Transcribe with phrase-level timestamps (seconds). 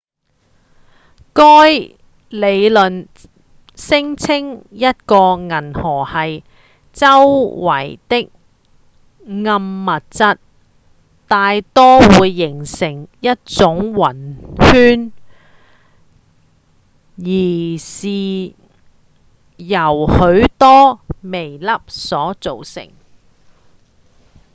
[1.33, 1.43] 該
[2.29, 3.05] 理論
[3.75, 6.43] 聲稱一個銀河系
[6.91, 7.05] 周
[7.57, 8.31] 圍的
[9.27, 10.37] 暗物質
[11.27, 15.13] 大多會形成一種暈圈
[17.17, 18.55] 且是
[19.57, 22.89] 由許多微粒所組成